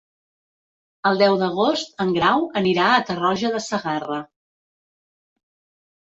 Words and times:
El 1.09 1.19
deu 1.21 1.35
d'agost 1.41 1.91
en 2.05 2.13
Grau 2.15 2.45
anirà 2.61 2.87
a 2.93 3.03
Tarroja 3.09 3.51
de 3.57 3.61
Segarra. 3.65 4.17